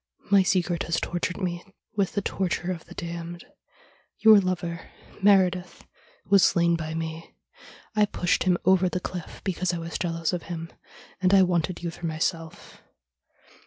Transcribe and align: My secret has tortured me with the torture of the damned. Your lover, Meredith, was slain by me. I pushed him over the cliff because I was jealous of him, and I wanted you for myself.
My 0.31 0.41
secret 0.41 0.81
has 0.85 0.99
tortured 0.99 1.37
me 1.39 1.63
with 1.95 2.13
the 2.13 2.23
torture 2.23 2.71
of 2.71 2.85
the 2.85 2.95
damned. 2.95 3.45
Your 4.17 4.39
lover, 4.39 4.89
Meredith, 5.21 5.85
was 6.25 6.41
slain 6.41 6.75
by 6.75 6.95
me. 6.95 7.35
I 7.95 8.05
pushed 8.07 8.41
him 8.45 8.57
over 8.65 8.89
the 8.89 8.99
cliff 8.99 9.41
because 9.43 9.75
I 9.75 9.77
was 9.77 9.99
jealous 9.99 10.33
of 10.33 10.41
him, 10.49 10.73
and 11.21 11.35
I 11.35 11.43
wanted 11.43 11.83
you 11.83 11.91
for 11.91 12.07
myself. 12.07 12.81